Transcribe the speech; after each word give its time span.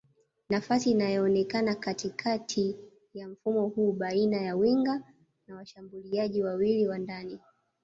Nafasi 0.49 0.91
inayoonekana 0.91 1.75
katikati 1.75 2.75
ya 3.13 3.27
mfumo 3.27 3.67
huu 3.67 3.91
baina 3.91 4.37
ya 4.41 4.55
winga 4.55 5.01
na 5.47 5.55
washambuliaji 5.55 6.43
wawili 6.43 6.87
wa 6.87 6.97
ndani 6.97 7.39